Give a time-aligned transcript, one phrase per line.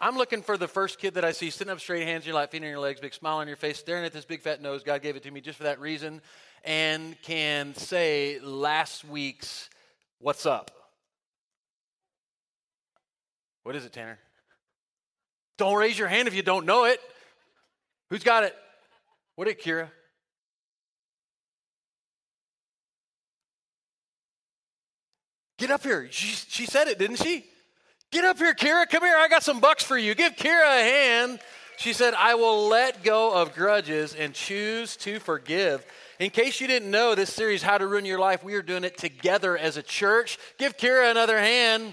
[0.00, 2.36] I'm looking for the first kid that I see sitting up straight, hands in your
[2.36, 4.62] lap, feet on your legs, big smile on your face, staring at this big fat
[4.62, 4.84] nose.
[4.84, 6.20] God gave it to me just for that reason,
[6.64, 9.68] and can say last week's
[10.20, 10.70] "What's up."
[13.64, 14.18] What is it, Tanner?
[15.58, 17.00] Don't raise your hand if you don't know it.
[18.10, 18.54] Who's got it?
[19.34, 19.90] What it, Kira?
[25.58, 26.06] Get up here.
[26.10, 27.44] She, she said it, didn't she?
[28.10, 28.88] Get up here, Kira.
[28.88, 29.16] Come here.
[29.18, 30.14] I got some bucks for you.
[30.14, 31.40] Give Kira a hand.
[31.76, 35.84] She said, I will let go of grudges and choose to forgive.
[36.18, 38.82] In case you didn't know, this series, How to Ruin Your Life, we are doing
[38.82, 40.38] it together as a church.
[40.56, 41.92] Give Kira another hand.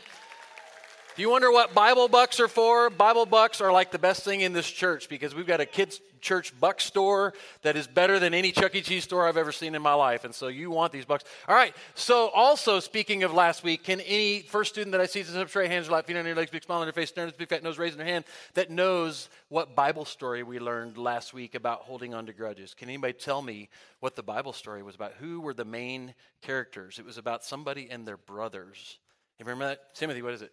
[1.15, 2.89] Do you wonder what Bible bucks are for?
[2.89, 6.01] Bible bucks are like the best thing in this church because we've got a kids'
[6.19, 8.81] church buck store that is better than any Chuck E.
[8.81, 10.25] Cheese store I've ever seen in my life.
[10.25, 11.23] And so you want these bucks.
[11.47, 11.73] All right.
[11.93, 15.47] So, also, speaking of last week, can any first student that I see sit up
[15.47, 17.63] straight, hands like feet on your legs, big smile on their face, at big fat
[17.63, 18.25] nose, raising their hand,
[18.55, 22.73] that knows what Bible story we learned last week about holding on to grudges?
[22.73, 23.69] Can anybody tell me
[24.01, 25.13] what the Bible story was about?
[25.19, 26.99] Who were the main characters?
[26.99, 28.99] It was about somebody and their brothers.
[29.39, 29.95] You remember that?
[29.95, 30.51] Timothy, what is it?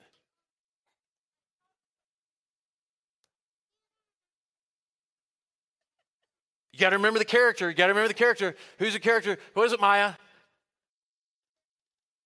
[6.72, 7.68] You got to remember the character.
[7.68, 8.56] You got to remember the character.
[8.78, 9.38] Who's the character?
[9.54, 10.14] Who is it, Maya?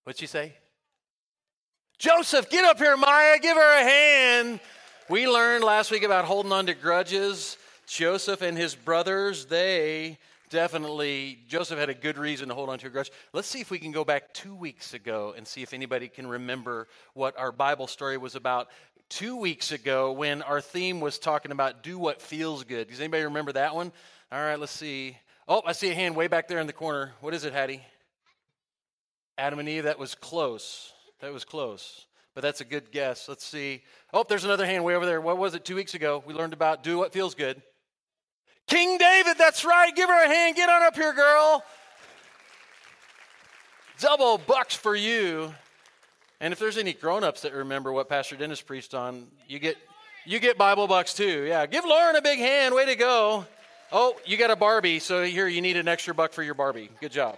[0.03, 0.53] What'd she say?
[1.97, 3.39] Joseph, get up here, Maya.
[3.39, 4.59] Give her a hand.
[5.09, 7.57] We learned last week about holding on to grudges.
[7.87, 10.17] Joseph and his brothers, they
[10.49, 13.11] definitely, Joseph had a good reason to hold on to a grudge.
[13.33, 16.27] Let's see if we can go back two weeks ago and see if anybody can
[16.27, 18.67] remember what our Bible story was about
[19.09, 22.89] two weeks ago when our theme was talking about do what feels good.
[22.89, 23.91] Does anybody remember that one?
[24.29, 25.17] All right, let's see.
[25.47, 27.13] Oh, I see a hand way back there in the corner.
[27.21, 27.81] What is it, Hattie?
[29.37, 30.91] Adam and Eve, that was close.
[31.21, 32.07] That was close.
[32.35, 33.29] But that's a good guess.
[33.29, 33.83] Let's see.
[34.13, 35.21] Oh, there's another hand way over there.
[35.21, 36.21] What was it two weeks ago?
[36.25, 37.61] We learned about do what feels good.
[38.67, 39.95] King David, that's right.
[39.95, 40.57] Give her a hand.
[40.57, 41.63] Get on up here, girl.
[43.99, 45.53] Double bucks for you.
[46.41, 49.77] And if there's any grown-ups that remember what Pastor Dennis preached on, you get
[50.25, 51.45] you get Bible bucks too.
[51.45, 51.65] Yeah.
[51.65, 52.75] Give Lauren a big hand.
[52.75, 53.45] Way to go.
[53.91, 56.89] Oh, you got a Barbie, so here you need an extra buck for your Barbie.
[56.99, 57.37] Good job.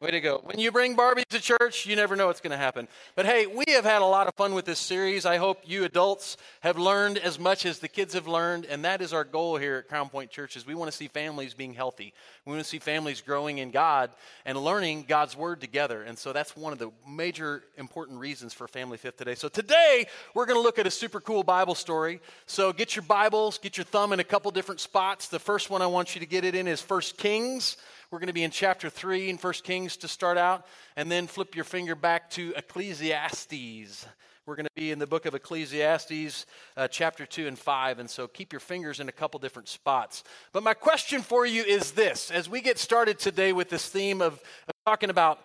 [0.00, 0.40] Way to go.
[0.44, 2.88] When you bring Barbie to church, you never know what's going to happen.
[3.16, 5.26] But hey, we have had a lot of fun with this series.
[5.26, 9.02] I hope you adults have learned as much as the kids have learned, and that
[9.02, 11.74] is our goal here at Crown Point Church is We want to see families being
[11.74, 12.14] healthy.
[12.46, 14.10] We want to see families growing in God
[14.46, 16.02] and learning God's word together.
[16.02, 19.34] And so that's one of the major important reasons for Family Fifth today.
[19.34, 22.22] So today, we're going to look at a super cool Bible story.
[22.46, 25.28] So get your Bibles, get your thumb in a couple different spots.
[25.28, 27.76] The first one I want you to get it in is First Kings.
[28.10, 30.66] We're going to be in chapter 3 in 1 Kings to start out,
[30.96, 34.04] and then flip your finger back to Ecclesiastes.
[34.46, 36.44] We're going to be in the book of Ecclesiastes,
[36.76, 40.24] uh, chapter 2 and 5, and so keep your fingers in a couple different spots.
[40.52, 44.20] But my question for you is this as we get started today with this theme
[44.22, 45.38] of, of talking about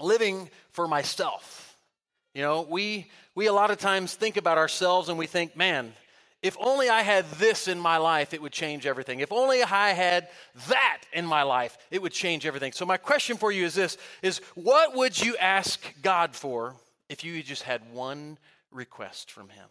[0.00, 1.76] living for myself,
[2.36, 5.92] you know, we, we a lot of times think about ourselves and we think, man,
[6.42, 9.20] if only I had this in my life, it would change everything.
[9.20, 10.28] If only I had
[10.68, 12.72] that in my life, it would change everything.
[12.72, 16.74] So my question for you is this is what would you ask God for
[17.08, 18.38] if you just had one
[18.70, 19.68] request from him?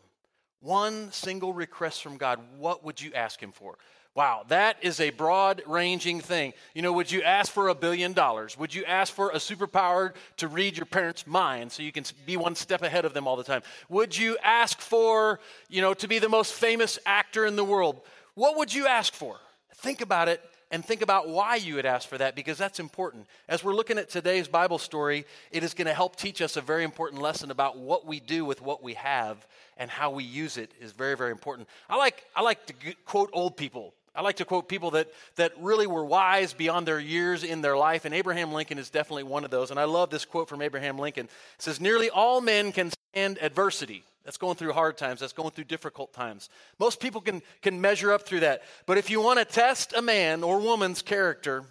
[0.59, 3.78] One single request from God, what would you ask him for?
[4.16, 6.53] Wow, that is a broad ranging thing.
[6.74, 8.58] You know, would you ask for a billion dollars?
[8.58, 12.38] Would you ask for a superpower to read your parents' mind so you can be
[12.38, 13.62] one step ahead of them all the time?
[13.90, 18.00] Would you ask for, you know, to be the most famous actor in the world?
[18.36, 19.36] What would you ask for?
[19.74, 23.28] Think about it and think about why you would ask for that because that's important.
[23.50, 26.62] As we're looking at today's Bible story, it is going to help teach us a
[26.62, 30.56] very important lesson about what we do with what we have and how we use
[30.56, 31.68] it is very very important.
[31.90, 32.74] I like I like to
[33.04, 37.00] quote old people I like to quote people that, that really were wise beyond their
[37.00, 39.72] years in their life, and Abraham Lincoln is definitely one of those.
[39.72, 41.26] And I love this quote from Abraham Lincoln.
[41.26, 44.04] It says, Nearly all men can stand adversity.
[44.24, 46.50] That's going through hard times, that's going through difficult times.
[46.80, 48.63] Most people can, can measure up through that.
[48.88, 51.63] But if you want to test a man or woman's character,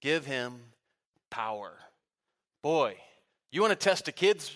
[0.00, 0.54] give him
[1.30, 1.72] power.
[2.62, 2.96] Boy,
[3.52, 4.50] you want to test a kid's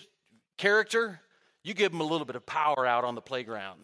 [0.57, 1.21] character?
[1.63, 3.79] You give him a little bit of power out on the playground.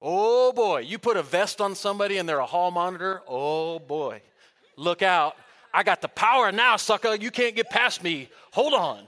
[0.00, 3.22] Oh boy, you put a vest on somebody and they're a hall monitor.
[3.26, 4.22] Oh boy,
[4.76, 5.36] look out.
[5.72, 7.14] I got the power now, sucker.
[7.14, 8.28] You can't get past me.
[8.52, 9.06] Hold on.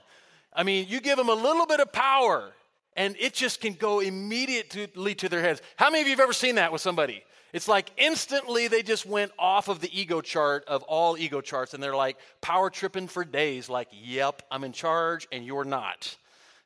[0.52, 2.52] I mean, you give them a little bit of power
[2.96, 5.62] and it just can go immediately to their heads.
[5.76, 7.22] How many of you have ever seen that with somebody?
[7.52, 11.74] It's like instantly they just went off of the ego chart of all ego charts
[11.74, 16.16] and they're like power tripping for days, like, yep, I'm in charge and you're not.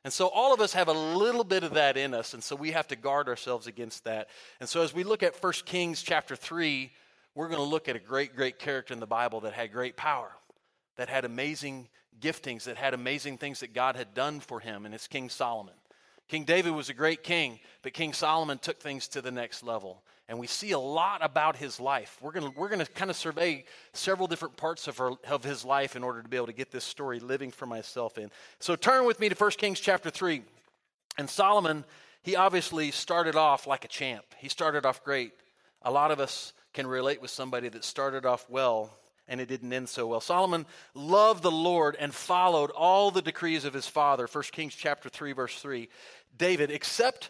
[0.03, 2.55] And so all of us have a little bit of that in us, and so
[2.55, 4.27] we have to guard ourselves against that.
[4.59, 6.91] And so as we look at 1 Kings chapter 3,
[7.35, 9.95] we're going to look at a great, great character in the Bible that had great
[9.95, 10.31] power,
[10.97, 11.87] that had amazing
[12.19, 15.73] giftings, that had amazing things that God had done for him, and it's King Solomon.
[16.27, 20.03] King David was a great king, but King Solomon took things to the next level.
[20.29, 22.17] And we see a lot about his life.
[22.21, 25.95] We're going we're gonna kind of survey several different parts of, her, of his life
[25.95, 28.31] in order to be able to get this story living for myself in.
[28.59, 30.41] So turn with me to 1 Kings chapter 3.
[31.17, 31.83] And Solomon,
[32.21, 34.25] he obviously started off like a champ.
[34.37, 35.33] He started off great.
[35.81, 38.97] A lot of us can relate with somebody that started off well
[39.27, 40.21] and it didn't end so well.
[40.21, 44.27] Solomon loved the Lord and followed all the decrees of his father.
[44.31, 45.89] 1 Kings chapter 3 verse 3.
[46.37, 47.29] David, except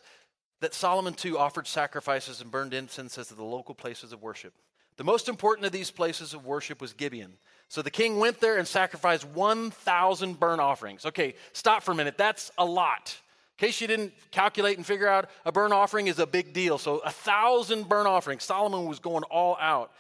[0.64, 4.54] that Solomon too offered sacrifices and burned incense at the local places of worship.
[4.96, 7.34] The most important of these places of worship was Gibeon.
[7.68, 11.06] So the king went there and sacrificed 1,000 burnt offerings.
[11.06, 12.18] Okay, stop for a minute.
[12.18, 13.18] That's a lot.
[13.58, 16.78] In case you didn't calculate and figure out, a burnt offering is a big deal.
[16.78, 18.44] So a thousand burnt offerings.
[18.44, 19.92] Solomon was going all out.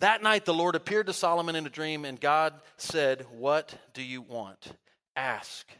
[0.00, 4.02] That night, the Lord appeared to Solomon in a dream, and God said, What do
[4.02, 4.72] you want?
[5.14, 5.70] Ask,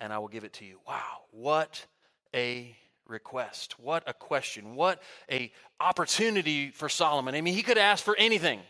[0.00, 0.80] and I will give it to you.
[0.88, 1.86] Wow, what
[2.34, 2.74] a
[3.10, 3.78] request.
[3.78, 4.74] What a question.
[4.74, 7.34] What a opportunity for Solomon.
[7.34, 8.60] I mean, he could ask for anything.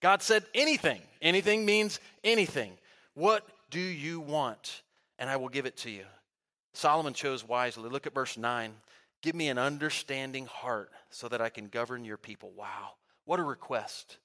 [0.00, 1.00] God said anything.
[1.20, 2.72] Anything means anything.
[3.14, 4.82] What do you want?
[5.18, 6.04] And I will give it to you.
[6.74, 7.88] Solomon chose wisely.
[7.88, 8.72] Look at verse 9.
[9.22, 12.50] Give me an understanding heart so that I can govern your people.
[12.56, 14.18] Wow, what a request.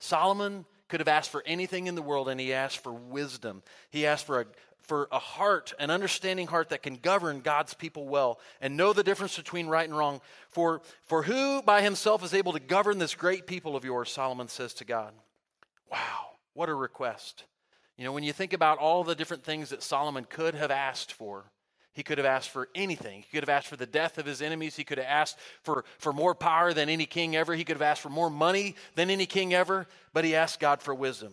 [0.00, 3.62] Solomon could have asked for anything in the world, and he asked for wisdom.
[3.88, 4.46] He asked for a,
[4.84, 9.02] for a heart, an understanding heart that can govern God's people well and know the
[9.02, 10.20] difference between right and wrong.
[10.50, 14.48] For, for who by himself is able to govern this great people of yours, Solomon
[14.48, 15.12] says to God.
[15.90, 17.44] Wow, what a request.
[17.96, 21.12] You know, when you think about all the different things that Solomon could have asked
[21.12, 21.44] for,
[21.92, 23.22] he could have asked for anything.
[23.22, 24.74] He could have asked for the death of his enemies.
[24.74, 27.54] He could have asked for, for more power than any king ever.
[27.54, 30.82] He could have asked for more money than any king ever, but he asked God
[30.82, 31.32] for wisdom.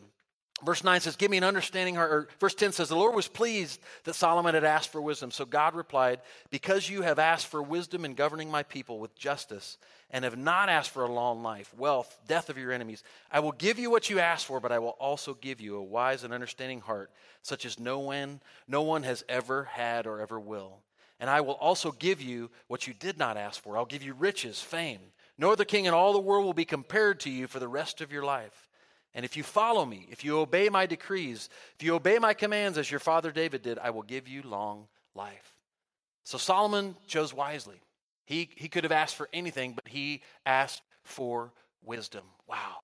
[0.64, 2.12] Verse 9 says, Give me an understanding heart.
[2.12, 5.32] Or verse 10 says, The Lord was pleased that Solomon had asked for wisdom.
[5.32, 9.78] So God replied, Because you have asked for wisdom in governing my people with justice,
[10.12, 13.54] and have not asked for a long life, wealth, death of your enemies, I will
[13.54, 16.34] give you what you asked for, but I will also give you a wise and
[16.34, 17.12] understanding heart,
[17.42, 20.80] such as no one, no one has ever had or ever will.
[21.20, 23.78] And I will also give you what you did not ask for.
[23.78, 25.00] I'll give you riches, fame.
[25.38, 28.02] No other king in all the world will be compared to you for the rest
[28.02, 28.68] of your life.
[29.14, 32.78] And if you follow me, if you obey my decrees, if you obey my commands
[32.78, 35.54] as your father David did, I will give you long life.
[36.24, 37.82] So Solomon chose wisely.
[38.26, 41.52] He, he could have asked for anything, but he asked for
[41.84, 42.24] wisdom.
[42.48, 42.78] Wow.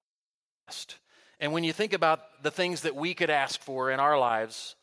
[1.40, 4.76] And when you think about the things that we could ask for in our lives,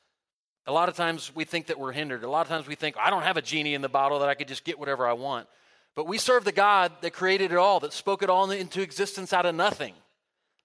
[0.67, 2.25] a lot of times we think that we're hindered.
[2.25, 4.29] A lot of times we think, I don't have a genie in the bottle that
[4.31, 5.47] I could just get whatever I want.
[5.95, 9.33] But we serve the God that created it all, that spoke it all into existence
[9.33, 9.95] out of nothing.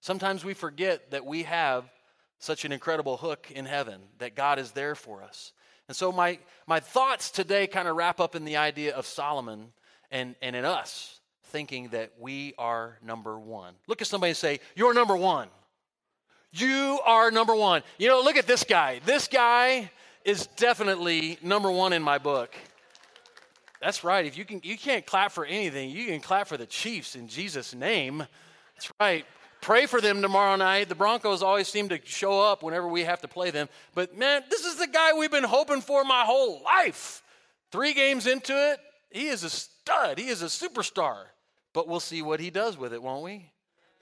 [0.01, 1.89] Sometimes we forget that we have
[2.39, 5.51] such an incredible hook in heaven, that God is there for us.
[5.87, 9.73] And so my, my thoughts today kind of wrap up in the idea of Solomon
[10.11, 13.73] and, and in us thinking that we are number one.
[13.87, 15.47] Look at somebody and say, You're number one.
[16.51, 17.83] You are number one.
[17.97, 19.01] You know, look at this guy.
[19.05, 19.91] This guy
[20.23, 22.55] is definitely number one in my book.
[23.81, 24.25] That's right.
[24.25, 27.27] If you can you can't clap for anything, you can clap for the Chiefs in
[27.27, 28.25] Jesus' name.
[28.75, 29.25] That's right.
[29.61, 30.89] Pray for them tomorrow night.
[30.89, 33.67] The Broncos always seem to show up whenever we have to play them.
[33.93, 37.21] But man, this is the guy we've been hoping for my whole life.
[37.71, 40.17] Three games into it, he is a stud.
[40.17, 41.25] He is a superstar.
[41.73, 43.51] But we'll see what he does with it, won't we?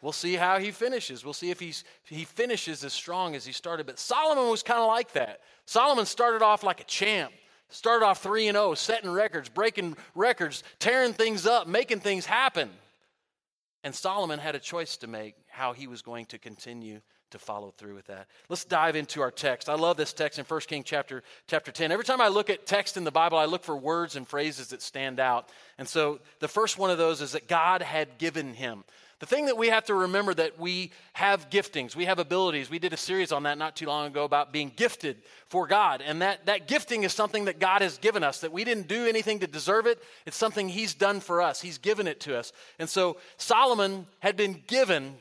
[0.01, 1.25] We'll see how he finishes.
[1.25, 3.87] We'll see if he's, he finishes as strong as he started.
[3.87, 5.41] But Solomon was kind of like that.
[5.65, 7.33] Solomon started off like a champ.
[7.69, 12.69] Started off 3 and 0, setting records, breaking records, tearing things up, making things happen.
[13.83, 17.71] And Solomon had a choice to make how he was going to continue to follow
[17.71, 18.27] through with that.
[18.47, 19.69] Let's dive into our text.
[19.69, 21.91] I love this text in 1 King chapter, chapter 10.
[21.91, 24.69] Every time I look at text in the Bible, I look for words and phrases
[24.69, 25.49] that stand out.
[25.77, 28.85] And so the first one of those is that God had given him.
[29.19, 32.69] The thing that we have to remember that we have giftings, we have abilities.
[32.69, 36.03] We did a series on that not too long ago about being gifted for God.
[36.05, 39.07] And that, that gifting is something that God has given us, that we didn't do
[39.07, 40.03] anything to deserve it.
[40.27, 42.53] It's something He's done for us, He's given it to us.
[42.77, 45.15] And so Solomon had been given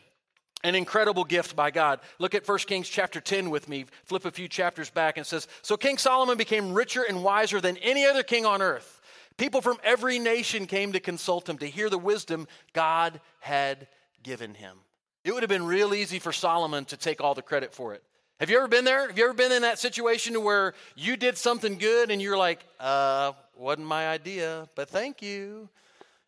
[0.63, 2.01] an incredible gift by God.
[2.19, 3.87] Look at 1 Kings chapter 10 with me.
[4.05, 7.77] Flip a few chapters back and says, So King Solomon became richer and wiser than
[7.79, 8.96] any other king on earth.
[9.37, 13.89] People from every nation came to consult him to hear the wisdom God had
[14.23, 14.79] given him.
[15.25, 18.03] It would have been real easy for Solomon to take all the credit for it.
[18.39, 19.09] Have you ever been there?
[19.09, 22.65] Have you ever been in that situation where you did something good and you're like,
[22.79, 25.69] uh, wasn't my idea, but thank you.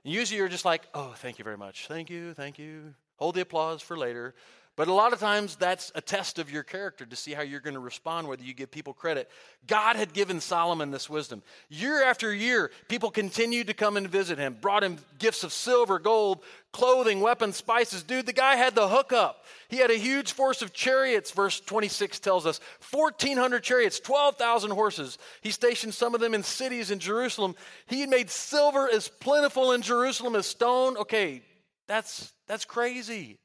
[0.04, 1.86] And usually you're just like, oh, thank you very much.
[1.86, 2.94] Thank you, thank you.
[3.16, 4.34] Hold the applause for later.
[4.78, 7.58] But a lot of times that's a test of your character to see how you're
[7.58, 9.28] going to respond, whether you give people credit.
[9.66, 11.42] God had given Solomon this wisdom.
[11.68, 15.98] Year after year, people continued to come and visit him, brought him gifts of silver,
[15.98, 18.04] gold, clothing, weapons, spices.
[18.04, 19.46] Dude, the guy had the hookup.
[19.68, 22.60] He had a huge force of chariots, verse 26 tells us
[22.92, 25.18] 1,400 chariots, 12,000 horses.
[25.40, 27.56] He stationed some of them in cities in Jerusalem.
[27.88, 30.96] He made silver as plentiful in Jerusalem as stone.
[30.98, 31.42] Okay,
[31.88, 33.38] that's, that's crazy.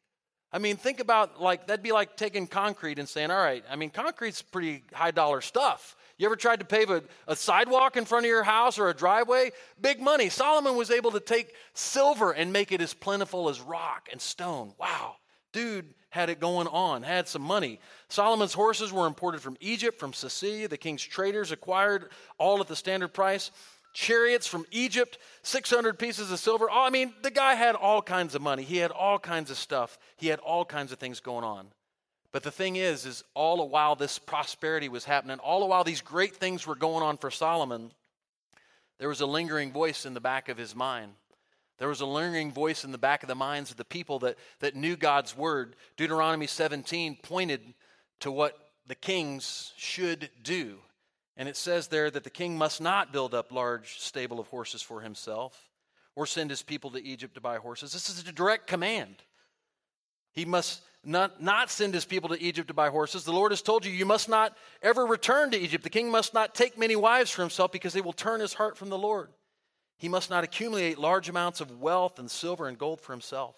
[0.53, 3.75] I mean, think about like that'd be like taking concrete and saying, all right, I
[3.75, 5.95] mean, concrete's pretty high dollar stuff.
[6.19, 8.93] You ever tried to pave a, a, sidewalk in front of your house or a
[8.93, 9.49] driveway?
[9.81, 10.29] Big money.
[10.29, 14.73] Solomon was able to take silver and make it as plentiful as rock and stone.
[14.79, 15.15] Wow.
[15.53, 17.79] Dude had it going on, had some money.
[18.09, 20.67] Solomon's horses were imported from Egypt, from Cilicia.
[20.67, 23.49] The king's traders acquired all at the standard price
[23.93, 26.67] chariots from Egypt, 600 pieces of silver.
[26.69, 28.63] Oh, I mean, the guy had all kinds of money.
[28.63, 29.97] He had all kinds of stuff.
[30.17, 31.67] He had all kinds of things going on.
[32.31, 35.83] But the thing is, is all the while this prosperity was happening, all the while
[35.83, 37.91] these great things were going on for Solomon,
[38.97, 41.11] there was a lingering voice in the back of his mind.
[41.77, 44.37] There was a lingering voice in the back of the minds of the people that,
[44.59, 45.75] that knew God's word.
[45.97, 47.61] Deuteronomy 17 pointed
[48.21, 48.57] to what
[48.87, 50.79] the kings should do.
[51.35, 54.81] And it says there that the king must not build up large stable of horses
[54.81, 55.69] for himself
[56.15, 57.91] or send his people to Egypt to buy horses.
[57.91, 59.15] This is a direct command.
[60.31, 63.23] He must not, not send his people to Egypt to buy horses.
[63.23, 65.83] The Lord has told you, you must not ever return to Egypt.
[65.83, 68.77] The king must not take many wives for himself because they will turn his heart
[68.77, 69.29] from the Lord.
[69.97, 73.55] He must not accumulate large amounts of wealth and silver and gold for himself.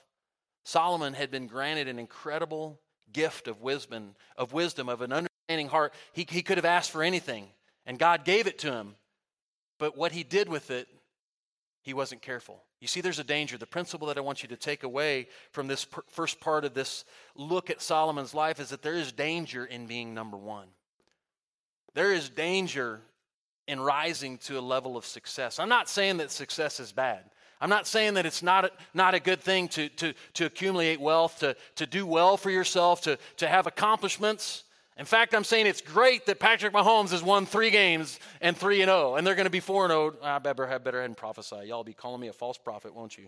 [0.64, 2.80] Solomon had been granted an incredible
[3.14, 5.94] gift of wisdom, of wisdom, of an understanding heart.
[6.14, 7.48] He, he could have asked for anything.
[7.86, 8.96] And God gave it to him.
[9.78, 10.88] But what he did with it,
[11.82, 12.64] he wasn't careful.
[12.82, 13.58] You see, there's a danger.
[13.58, 16.74] The principle that I want you to take away from this per- first part of
[16.74, 20.68] this look at Solomon's life is that there is danger in being number one.
[21.94, 23.02] There is danger
[23.68, 25.60] in rising to a level of success.
[25.60, 27.24] I'm not saying that success is bad.
[27.62, 31.00] I'm not saying that it's not a, not a good thing to, to, to accumulate
[31.00, 34.65] wealth, to, to do well for yourself, to, to have accomplishments.
[34.98, 38.82] In fact, I'm saying it's great that Patrick Mahomes has won three games and 3
[38.82, 40.16] and 0, and they're going to be 4 and 0.
[40.24, 41.64] I better have better head and prophesy.
[41.66, 43.28] Y'all be calling me a false prophet, won't you?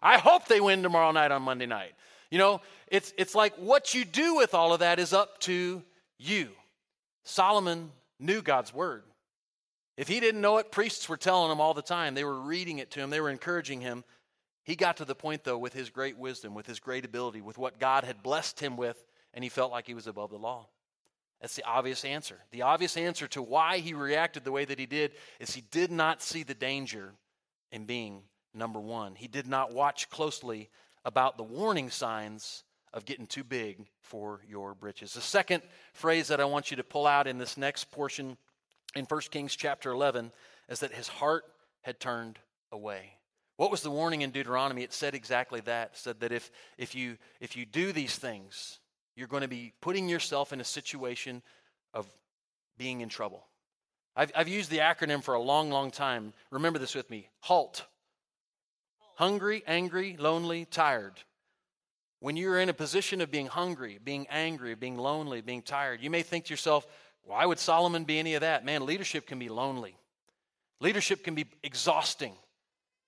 [0.00, 1.92] I hope they win tomorrow night on Monday night.
[2.30, 5.82] You know, it's, it's like what you do with all of that is up to
[6.18, 6.48] you.
[7.24, 9.02] Solomon knew God's word.
[9.98, 12.14] If he didn't know it, priests were telling him all the time.
[12.14, 14.04] They were reading it to him, they were encouraging him.
[14.64, 17.58] He got to the point, though, with his great wisdom, with his great ability, with
[17.58, 20.66] what God had blessed him with, and he felt like he was above the law.
[21.40, 22.38] That's the obvious answer.
[22.52, 25.90] The obvious answer to why he reacted the way that he did is he did
[25.90, 27.14] not see the danger
[27.72, 28.22] in being
[28.54, 29.16] number one.
[29.16, 30.70] He did not watch closely
[31.04, 32.62] about the warning signs
[32.92, 35.14] of getting too big for your britches.
[35.14, 35.62] The second
[35.94, 38.36] phrase that I want you to pull out in this next portion
[38.94, 40.30] in 1 Kings chapter 11
[40.68, 41.44] is that his heart
[41.80, 42.38] had turned
[42.70, 43.14] away.
[43.56, 44.82] What was the warning in Deuteronomy?
[44.82, 45.92] It said exactly that.
[45.92, 48.78] It said that if, if, you, if you do these things,
[49.16, 51.42] you're going to be putting yourself in a situation
[51.92, 52.06] of
[52.78, 53.46] being in trouble.
[54.14, 56.32] I've, I've used the acronym for a long, long time.
[56.50, 57.84] Remember this with me HALT.
[59.16, 61.14] Hungry, angry, lonely, tired.
[62.20, 66.10] When you're in a position of being hungry, being angry, being lonely, being tired, you
[66.10, 66.86] may think to yourself,
[67.24, 68.64] why would Solomon be any of that?
[68.64, 69.96] Man, leadership can be lonely.
[70.80, 72.34] Leadership can be exhausting.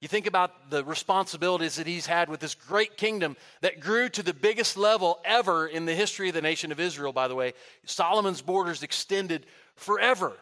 [0.05, 4.23] You think about the responsibilities that he's had with this great kingdom that grew to
[4.23, 7.55] the biggest level ever in the history of the nation of Israel, by the way.
[7.87, 9.47] Solomon's borders extended
[9.77, 10.35] forever.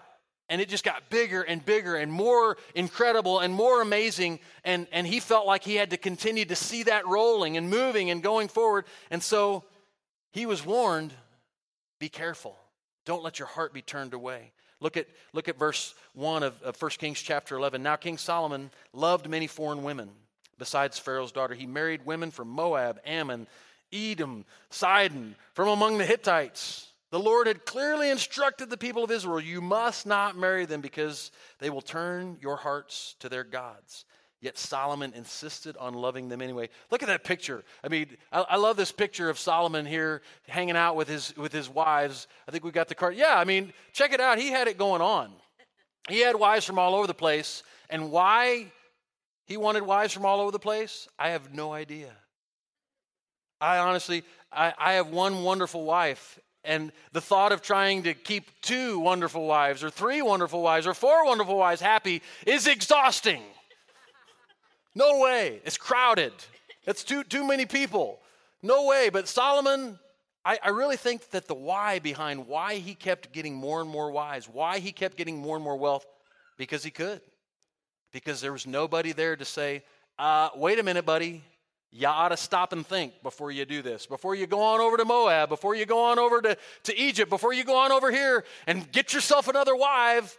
[0.48, 4.40] And it just got bigger and bigger and more incredible and more amazing.
[4.64, 8.10] And, and he felt like he had to continue to see that rolling and moving
[8.10, 8.84] and going forward.
[9.12, 9.62] And so
[10.32, 11.14] he was warned
[12.00, 12.56] be careful.
[13.04, 14.50] Don't let your heart be turned away.
[14.82, 17.82] Look at, look at verse 1 of, of 1 Kings chapter 11.
[17.82, 20.10] Now, King Solomon loved many foreign women
[20.58, 21.54] besides Pharaoh's daughter.
[21.54, 23.46] He married women from Moab, Ammon,
[23.92, 26.88] Edom, Sidon, from among the Hittites.
[27.10, 31.30] The Lord had clearly instructed the people of Israel you must not marry them because
[31.60, 34.04] they will turn your hearts to their gods.
[34.42, 36.68] Yet Solomon insisted on loving them anyway.
[36.90, 37.62] Look at that picture.
[37.84, 41.52] I mean, I, I, love this picture of Solomon here hanging out with his with
[41.52, 42.26] his wives.
[42.48, 43.14] I think we got the card.
[43.14, 44.38] Yeah, I mean, check it out.
[44.38, 45.30] He had it going on.
[46.08, 47.62] He had wives from all over the place.
[47.88, 48.66] And why
[49.46, 52.10] he wanted wives from all over the place, I have no idea.
[53.60, 58.60] I honestly, I, I have one wonderful wife, And the thought of trying to keep
[58.60, 63.42] two wonderful wives or three wonderful wives or four wonderful wives happy is exhausting.
[64.94, 65.60] No way.
[65.64, 66.32] It's crowded.
[66.86, 68.20] It's too, too many people.
[68.62, 69.08] No way.
[69.08, 69.98] But Solomon,
[70.44, 74.10] I, I really think that the why behind why he kept getting more and more
[74.10, 76.06] wise, why he kept getting more and more wealth,
[76.56, 77.20] because he could.
[78.12, 79.82] Because there was nobody there to say,
[80.18, 81.42] uh, wait a minute, buddy.
[81.94, 84.06] You ought to stop and think before you do this.
[84.06, 87.28] Before you go on over to Moab, before you go on over to, to Egypt,
[87.28, 90.38] before you go on over here and get yourself another wife,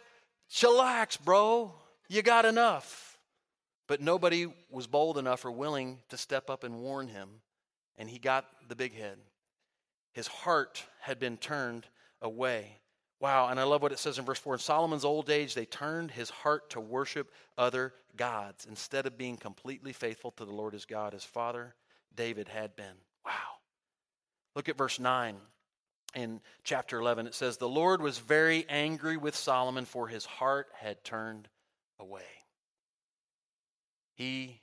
[0.50, 1.72] chillax, bro.
[2.08, 3.13] You got enough.
[3.86, 7.28] But nobody was bold enough or willing to step up and warn him,
[7.96, 9.18] and he got the big head.
[10.12, 11.86] His heart had been turned
[12.22, 12.78] away.
[13.20, 14.54] Wow, and I love what it says in verse 4.
[14.54, 19.36] In Solomon's old age, they turned his heart to worship other gods instead of being
[19.36, 21.74] completely faithful to the Lord his God, his father
[22.14, 22.96] David had been.
[23.24, 23.32] Wow.
[24.54, 25.36] Look at verse 9
[26.14, 27.26] in chapter 11.
[27.26, 31.48] It says, The Lord was very angry with Solomon, for his heart had turned
[31.98, 32.22] away.
[34.14, 34.60] He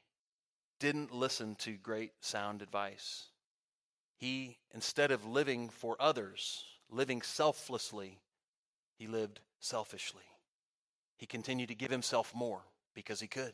[0.79, 3.27] didn't listen to great sound advice.
[4.15, 8.20] He, instead of living for others, living selflessly,
[8.98, 10.24] he lived selfishly.
[11.17, 12.62] He continued to give himself more
[12.93, 13.53] because he could.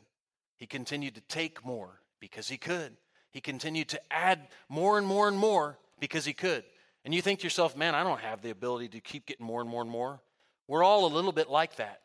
[0.56, 2.96] He continued to take more because he could.
[3.30, 6.64] He continued to add more and more and more because he could.
[7.04, 9.60] And you think to yourself, man, I don't have the ability to keep getting more
[9.60, 10.20] and more and more.
[10.66, 12.00] We're all a little bit like that.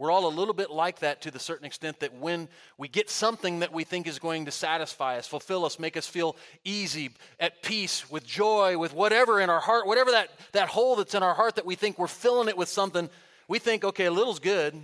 [0.00, 3.10] We're all a little bit like that to the certain extent that when we get
[3.10, 7.10] something that we think is going to satisfy us, fulfill us, make us feel easy,
[7.38, 11.22] at peace, with joy, with whatever in our heart, whatever that, that hole that's in
[11.22, 13.10] our heart that we think we're filling it with something,
[13.46, 14.74] we think, okay, a little's good,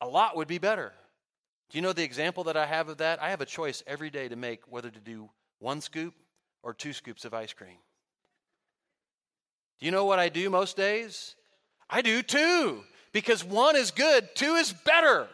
[0.00, 0.92] a lot would be better.
[1.70, 3.22] Do you know the example that I have of that?
[3.22, 6.14] I have a choice every day to make whether to do one scoop
[6.64, 7.78] or two scoops of ice cream.
[9.78, 11.36] Do you know what I do most days?
[11.88, 12.82] I do two
[13.14, 15.28] because one is good, two is better.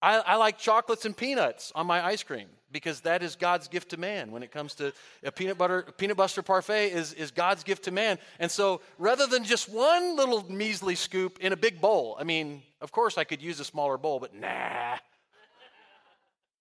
[0.00, 3.90] I, I, like chocolates and peanuts on my ice cream because that is God's gift
[3.90, 4.30] to man.
[4.30, 4.92] When it comes to
[5.24, 8.18] a peanut butter, a peanut butter parfait is, is God's gift to man.
[8.38, 12.62] And so rather than just one little measly scoop in a big bowl, I mean,
[12.80, 14.96] of course I could use a smaller bowl, but nah.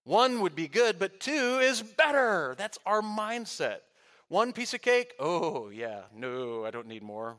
[0.06, 2.56] One would be good, but two is better.
[2.58, 3.80] That's our mindset.
[4.28, 7.38] One piece of cake, oh yeah, no, I don't need more.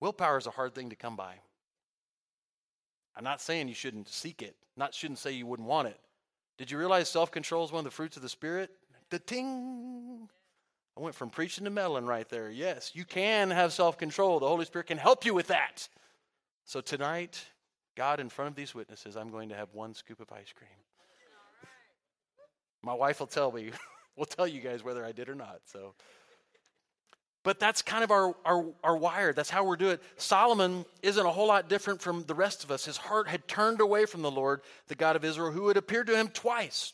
[0.00, 1.36] Willpower is a hard thing to come by.
[3.16, 4.56] I'm not saying you shouldn't seek it.
[4.76, 5.98] Not shouldn't say you wouldn't want it.
[6.58, 8.70] Did you realize self-control is one of the fruits of the spirit?
[9.10, 10.28] The ting.
[10.96, 12.50] I went from preaching to meddling right there.
[12.50, 14.40] Yes, you can have self-control.
[14.40, 15.88] The Holy Spirit can help you with that.
[16.64, 17.44] So tonight,
[17.96, 20.70] God, in front of these witnesses, I'm going to have one scoop of ice cream.
[22.82, 23.70] My wife will tell me,
[24.16, 25.60] will tell you guys whether I did or not.
[25.64, 25.94] So
[27.44, 29.32] but that's kind of our, our, our wire.
[29.32, 30.02] That's how we're doing it.
[30.16, 32.84] Solomon isn't a whole lot different from the rest of us.
[32.84, 36.06] His heart had turned away from the Lord, the God of Israel, who had appeared
[36.06, 36.92] to him twice.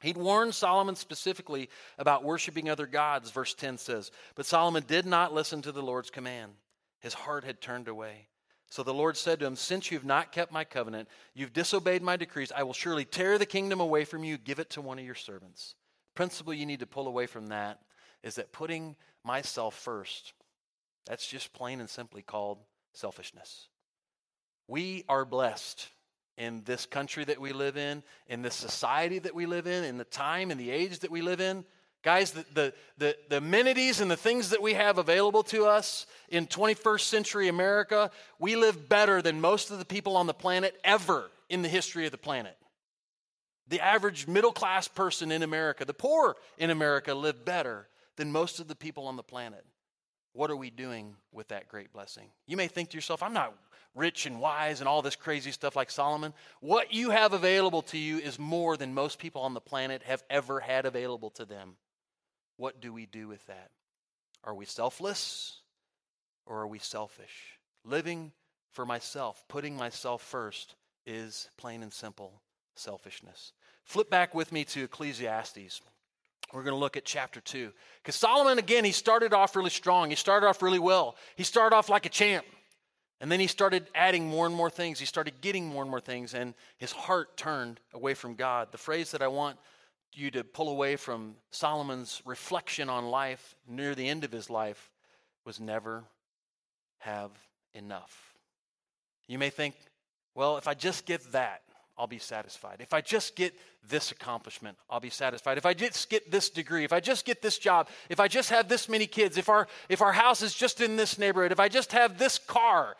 [0.00, 4.10] He'd warned Solomon specifically about worshiping other gods, verse 10 says.
[4.34, 6.52] But Solomon did not listen to the Lord's command.
[7.00, 8.28] His heart had turned away.
[8.70, 12.16] So the Lord said to him, Since you've not kept my covenant, you've disobeyed my
[12.16, 15.04] decrees, I will surely tear the kingdom away from you, give it to one of
[15.04, 15.74] your servants.
[16.14, 17.80] Principle you need to pull away from that
[18.22, 20.32] is that putting myself first.
[21.06, 22.58] That's just plain and simply called
[22.92, 23.68] selfishness.
[24.68, 25.88] We are blessed
[26.36, 29.98] in this country that we live in, in this society that we live in, in
[29.98, 31.64] the time and the age that we live in.
[32.02, 36.06] Guys, the, the, the, the, amenities and the things that we have available to us
[36.30, 40.74] in 21st century America, we live better than most of the people on the planet
[40.82, 42.56] ever in the history of the planet.
[43.68, 47.86] The average middle class person in America, the poor in America, live better
[48.20, 49.64] than most of the people on the planet.
[50.34, 52.26] What are we doing with that great blessing?
[52.46, 53.54] You may think to yourself, I'm not
[53.94, 56.34] rich and wise and all this crazy stuff like Solomon.
[56.60, 60.22] What you have available to you is more than most people on the planet have
[60.28, 61.76] ever had available to them.
[62.58, 63.70] What do we do with that?
[64.44, 65.62] Are we selfless
[66.44, 67.58] or are we selfish?
[67.86, 68.32] Living
[68.70, 70.74] for myself, putting myself first,
[71.06, 72.42] is plain and simple
[72.76, 73.54] selfishness.
[73.84, 75.80] Flip back with me to Ecclesiastes.
[76.52, 77.72] We're going to look at chapter 2.
[78.02, 80.10] Because Solomon, again, he started off really strong.
[80.10, 81.16] He started off really well.
[81.36, 82.44] He started off like a champ.
[83.20, 84.98] And then he started adding more and more things.
[84.98, 88.72] He started getting more and more things, and his heart turned away from God.
[88.72, 89.58] The phrase that I want
[90.14, 94.90] you to pull away from Solomon's reflection on life near the end of his life
[95.44, 96.04] was never
[96.98, 97.30] have
[97.74, 98.34] enough.
[99.28, 99.74] You may think,
[100.34, 101.62] well, if I just get that,
[102.00, 102.78] I'll be satisfied.
[102.80, 103.52] If I just get
[103.86, 105.58] this accomplishment, I'll be satisfied.
[105.58, 108.48] If I just get this degree, if I just get this job, if I just
[108.48, 111.60] have this many kids, if our if our house is just in this neighborhood, if
[111.60, 112.96] I just have this car,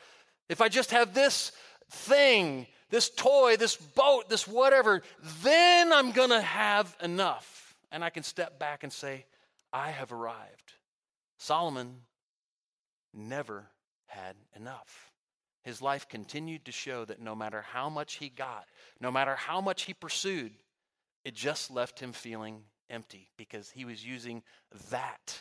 [0.51, 1.53] if I just have this
[1.89, 5.01] thing, this toy, this boat, this whatever,
[5.43, 7.75] then I'm going to have enough.
[7.91, 9.25] And I can step back and say,
[9.73, 10.75] I have arrived.
[11.39, 12.03] Solomon
[13.15, 13.65] never
[14.09, 15.10] had enough.
[15.63, 18.67] His life continued to show that no matter how much he got,
[19.01, 20.53] no matter how much he pursued,
[21.25, 24.43] it just left him feeling empty because he was using
[24.91, 25.39] that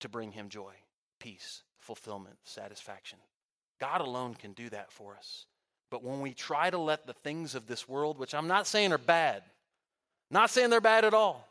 [0.00, 0.72] to bring him joy,
[1.20, 3.18] peace, fulfillment, satisfaction.
[3.80, 5.46] God alone can do that for us.
[5.90, 8.92] But when we try to let the things of this world, which I'm not saying
[8.92, 9.42] are bad,
[10.30, 11.46] not saying they're bad at all.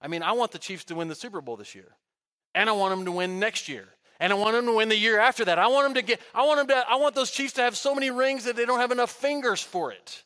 [0.00, 1.96] I mean, I want the Chiefs to win the Super Bowl this year,
[2.54, 3.88] and I want them to win next year,
[4.20, 5.58] and I want them to win the year after that.
[5.58, 7.76] I want them to get, I want them to, I want those Chiefs to have
[7.76, 10.22] so many rings that they don't have enough fingers for it.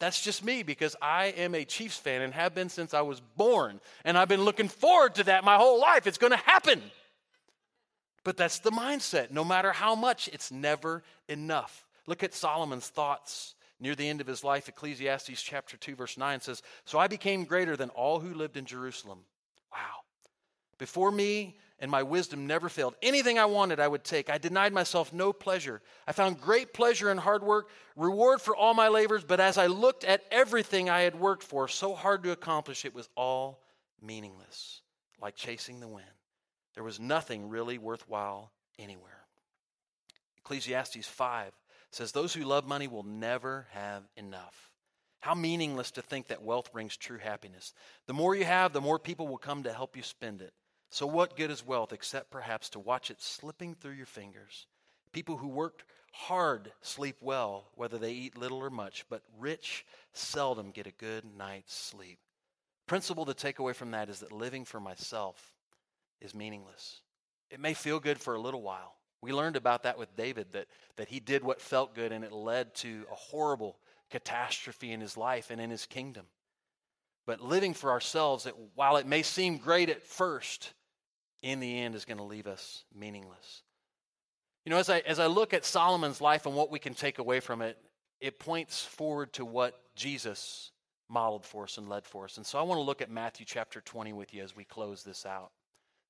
[0.00, 3.20] That's just me because I am a Chiefs fan and have been since I was
[3.20, 3.80] born.
[4.04, 6.06] And I've been looking forward to that my whole life.
[6.06, 6.82] It's going to happen.
[8.24, 9.30] But that's the mindset.
[9.30, 11.86] No matter how much, it's never enough.
[12.06, 14.68] Look at Solomon's thoughts near the end of his life.
[14.68, 18.64] Ecclesiastes chapter 2, verse 9 says, So I became greater than all who lived in
[18.64, 19.20] Jerusalem.
[19.72, 20.03] Wow.
[20.78, 22.94] Before me and my wisdom never failed.
[23.02, 24.30] Anything I wanted, I would take.
[24.30, 25.82] I denied myself no pleasure.
[26.06, 29.66] I found great pleasure in hard work, reward for all my labors, but as I
[29.66, 33.60] looked at everything I had worked for, so hard to accomplish, it was all
[34.00, 34.82] meaningless,
[35.20, 36.06] like chasing the wind.
[36.74, 39.26] There was nothing really worthwhile anywhere.
[40.38, 41.52] Ecclesiastes 5
[41.90, 44.70] says, Those who love money will never have enough.
[45.20, 47.72] How meaningless to think that wealth brings true happiness.
[48.06, 50.52] The more you have, the more people will come to help you spend it.
[50.94, 54.68] So, what good is wealth except perhaps to watch it slipping through your fingers?
[55.10, 60.70] People who worked hard sleep well, whether they eat little or much, but rich seldom
[60.70, 62.20] get a good night's sleep.
[62.86, 65.56] Principle to take away from that is that living for myself
[66.20, 67.00] is meaningless.
[67.50, 68.94] It may feel good for a little while.
[69.20, 72.30] We learned about that with David, that, that he did what felt good and it
[72.30, 73.80] led to a horrible
[74.12, 76.26] catastrophe in his life and in his kingdom.
[77.26, 80.72] But living for ourselves, while it may seem great at first,
[81.44, 83.62] in the end is going to leave us meaningless.
[84.64, 87.18] You know, as I, as I look at Solomon's life and what we can take
[87.18, 87.76] away from it,
[88.18, 90.70] it points forward to what Jesus
[91.10, 92.38] modeled for us and led for us.
[92.38, 95.02] And so I want to look at Matthew chapter 20 with you as we close
[95.02, 95.50] this out.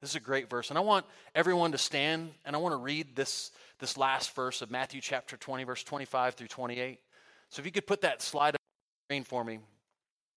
[0.01, 0.71] This is a great verse.
[0.71, 4.63] And I want everyone to stand and I want to read this, this last verse
[4.63, 7.01] of Matthew chapter 20, verse 25 through 28.
[7.51, 8.61] So if you could put that slide up
[9.09, 9.59] screen for me,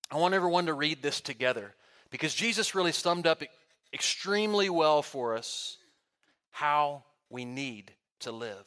[0.10, 1.76] I want everyone to read this together
[2.10, 3.44] because Jesus really summed up
[3.94, 5.78] extremely well for us
[6.52, 8.66] how we need to live,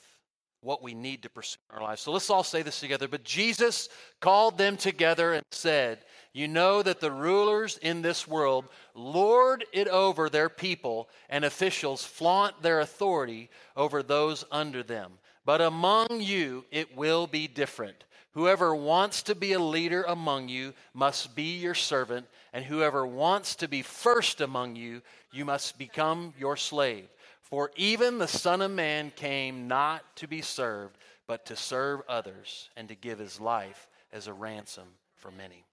[0.61, 2.03] what we need to pursue in our lives.
[2.03, 3.09] So let's all say this together.
[3.09, 3.89] But Jesus
[4.21, 9.89] called them together and said, You know that the rulers in this world lord it
[9.89, 15.13] over their people, and officials flaunt their authority over those under them.
[15.45, 18.05] But among you it will be different.
[18.33, 23.57] Whoever wants to be a leader among you must be your servant, and whoever wants
[23.57, 27.09] to be first among you, you must become your slave.
[27.41, 32.71] For even the Son of Man came not to be served, but to serve others,
[32.77, 35.65] and to give his life as a ransom for many.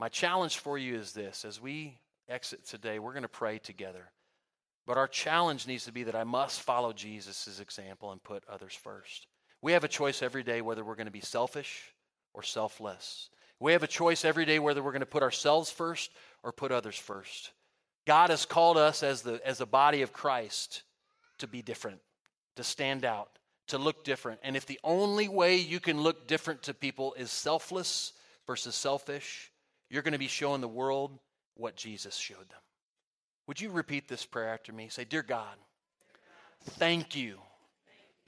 [0.00, 1.96] My challenge for you is this as we
[2.28, 4.10] exit today, we're going to pray together.
[4.84, 8.74] But our challenge needs to be that I must follow Jesus' example and put others
[8.74, 9.28] first.
[9.62, 11.94] We have a choice every day whether we're going to be selfish
[12.34, 13.30] or selfless.
[13.60, 16.10] We have a choice every day whether we're going to put ourselves first
[16.42, 17.52] or put others first.
[18.04, 20.82] God has called us as the as a body of Christ
[21.38, 22.00] to be different,
[22.56, 24.40] to stand out, to look different.
[24.42, 28.12] And if the only way you can look different to people is selfless
[28.48, 29.52] versus selfish,
[29.88, 31.16] you're going to be showing the world
[31.54, 32.58] what Jesus showed them.
[33.46, 34.88] Would you repeat this prayer after me?
[34.88, 35.54] Say, Dear God,
[36.64, 37.38] thank you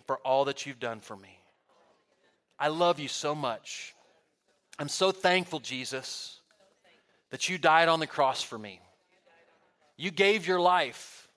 [0.06, 1.38] for all that you've done for me.
[2.58, 3.94] I love you so much.
[4.78, 6.40] I'm so thankful, Jesus,
[7.30, 8.80] that you died on the cross for me.
[9.96, 11.28] You gave your life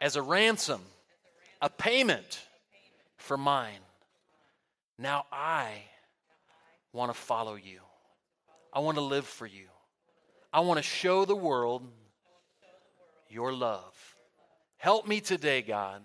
[0.00, 0.80] as a ransom,
[1.60, 2.40] a payment
[3.16, 3.80] for mine.
[4.98, 5.70] Now I
[6.92, 7.80] want to follow you.
[8.72, 9.66] I want to live for you.
[10.52, 11.82] I want to show the world
[13.28, 13.94] your love.
[14.78, 16.02] Help me today, God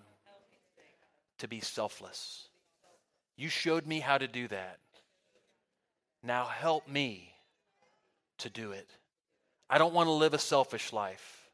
[1.40, 2.48] to be selfless.
[3.36, 4.80] You showed me how to do that.
[6.22, 7.34] Now help me
[8.40, 8.88] to do it.
[9.70, 11.50] I don't want to live a selfish life.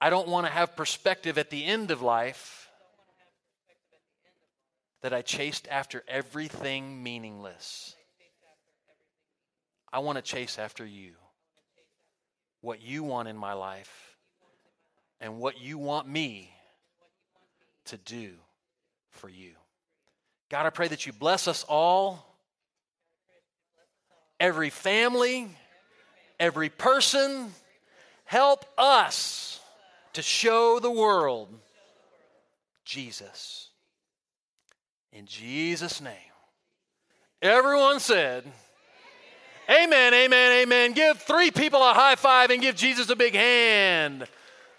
[0.00, 2.68] I don't want to have perspective at the end of life
[5.02, 7.94] that I chased after everything meaningless.
[9.92, 11.12] I want to chase after you.
[12.60, 14.16] What you want in my life
[15.20, 16.52] and what you want me
[17.90, 18.30] to do
[19.10, 19.52] for you.
[20.48, 22.26] God, I pray that you bless us all,
[24.38, 25.48] every family,
[26.38, 27.52] every person.
[28.24, 29.60] Help us
[30.12, 31.48] to show the world
[32.84, 33.68] Jesus.
[35.12, 36.14] In Jesus' name.
[37.42, 38.44] Everyone said,
[39.68, 40.92] Amen, amen, amen.
[40.92, 44.26] Give three people a high five and give Jesus a big hand.